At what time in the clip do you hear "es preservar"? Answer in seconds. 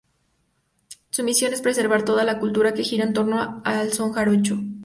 1.53-2.03